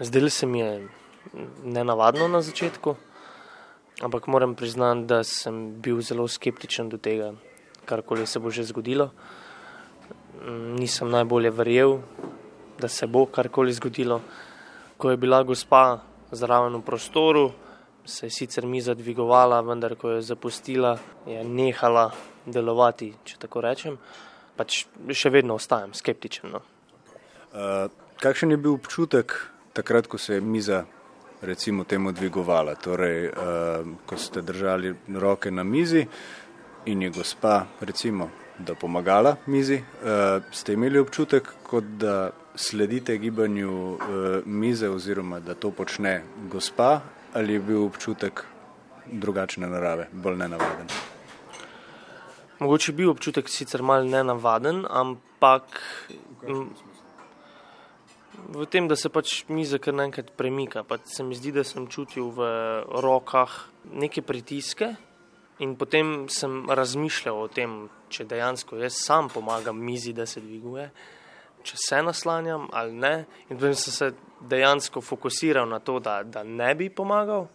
[0.00, 0.88] Zdelo se mi je
[1.64, 2.94] nenavadno na začetku,
[4.00, 7.32] ampak moram priznati, da sem bil zelo skeptičen do tega,
[7.84, 9.10] karkoli se bo že zgodilo.
[10.78, 11.98] Nisem najbolje verjel,
[12.78, 14.20] da se bo karkoli zgodilo.
[14.96, 15.98] Ko je bila gospa
[16.30, 17.50] zraven v prostoru,
[18.04, 22.12] se je sicer miza dvigovala, vendar ko je zapustila, je nehala
[22.46, 23.98] delovati, če tako rečem.
[24.56, 26.54] Pač še vedno ostajam skeptičen.
[26.54, 26.62] No.
[27.50, 27.90] Uh,
[28.22, 30.84] kakšen je bil občutek takrat, ko se je miza
[31.42, 32.74] recimo temu dvigovala?
[32.74, 36.06] Torej, uh, ko ste držali roke na mizi
[36.86, 43.70] in je gospa recimo da pomagala mizi, uh, ste imeli občutek, kot da sledite gibanju
[43.70, 44.00] uh,
[44.44, 47.00] mize oziroma da to počne gospa
[47.34, 48.42] ali je bil občutek
[49.06, 50.90] drugačne narave, bolj nenavaden?
[52.58, 55.62] Mogoče je bil občutek sicer mal nenavaden, ampak
[56.42, 56.64] v
[58.70, 60.84] tem, da se pač miza kar naenkrat premika.
[60.84, 62.48] Pač se mi zdi, da sem čutil v
[63.04, 63.54] rokah
[63.92, 64.94] neke pritiske
[65.58, 70.86] in potem sem razmišljal o tem, če dejansko jaz sam pomagam mizi, da se dviguje,
[71.66, 73.14] če se naslanjam ali ne.
[73.48, 74.12] In potem sem se
[74.48, 77.48] dejansko fokusiral na to, da, da ne bi pomagal.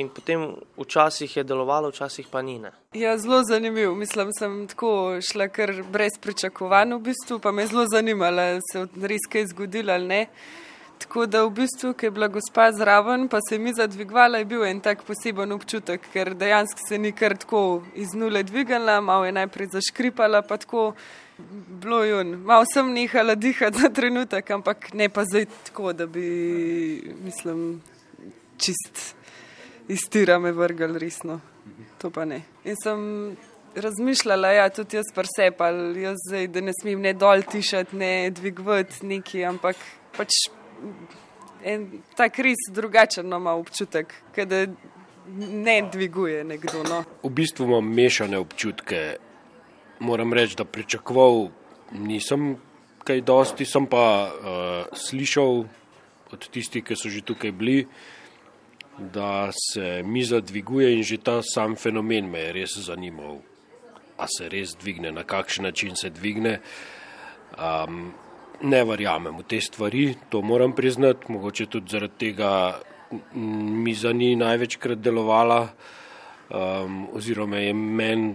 [0.00, 2.58] In potem včasih je delovalo, včasih pa ni.
[2.58, 2.72] Ne.
[2.96, 3.94] Ja, zelo zanimivo.
[3.94, 8.78] Mislim, sem tako šla kar brez pričakovanj, v bistvu pa me je zelo zanimalo, se
[8.78, 10.22] je res kaj zgodilo ali ne.
[11.00, 14.44] Tako da v bistvu, ki je bila gospa zraven, pa se je mi zadvigvala, je
[14.44, 19.24] bil en tak poseben občutek, ker dejansko se ni kar tako iz nule dvigala, malo
[19.24, 20.90] je najprej zaškripala, pa tako
[21.82, 22.34] bilo je un.
[22.44, 26.28] Malo sem nehala dihati za trenutek, ampak ne pa zdaj tako, da bi,
[27.24, 27.80] mislim,
[28.60, 29.20] čist
[29.90, 31.40] iz tira me vrgal resno.
[32.00, 32.42] To pa ne.
[32.64, 33.00] In sem
[33.74, 39.06] razmišljala, ja, tudi jaz presepal, jaz zdaj, da ne smem ne dol tišati, ne dvigovati
[39.06, 39.78] neki, ampak
[40.16, 40.38] pač
[41.64, 44.64] en tak res drugačen ima občutek, da
[45.36, 46.82] ne dviguje nekdo.
[46.88, 47.02] No.
[47.22, 49.16] V bistvu imam mešane občutke.
[50.00, 51.50] Moram reči, da pričakoval
[51.92, 52.54] nisem
[53.04, 55.64] kaj dosti, sem pa uh, slišal
[56.30, 57.84] od tistih, ki so že tukaj bili,
[59.00, 63.40] da se miza dviguje in že ta sam fenomen me je res zanimal.
[64.18, 66.60] A se res dvigne, na kakšen način se dvigne.
[67.56, 68.12] Um,
[68.60, 72.80] ne verjamem v te stvari, to moram priznati, mogoče tudi zaradi tega
[73.32, 75.68] mi za ni največkrat delovala,
[76.50, 78.34] um, oziroma je meni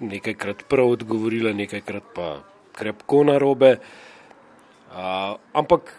[0.00, 2.28] nekajkrat prav odgovorila, nekajkrat pa
[2.76, 3.78] krepko na robe.
[4.94, 5.94] Uh, ampak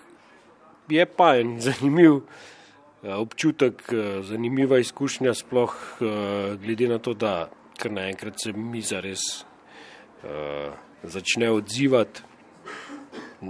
[0.90, 2.22] je pa en zanimiv
[3.06, 6.08] občutek, uh, zanimiva izkušnja, sploh uh,
[6.62, 10.74] glede na to, da kar naenkrat se mi zares uh,
[11.04, 12.22] začne odzivati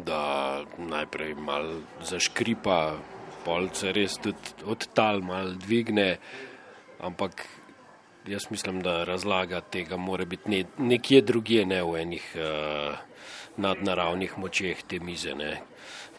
[0.03, 2.97] da najprej malo zaškripa,
[3.45, 6.17] polce res tudi odtal, malo dvigne,
[6.99, 7.45] ampak
[8.27, 12.97] jaz mislim, da razlaga tega mora biti ne, nekje drugje, ne v enih uh,
[13.57, 15.35] nadnaravnih močeh te mize.
[15.35, 15.61] Ne.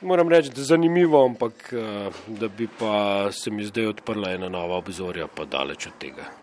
[0.00, 4.48] Moram reči, da je zanimivo, ampak uh, da bi pa se mi zdaj odprla ena
[4.48, 6.36] nova obzorja, pa daleč od tega.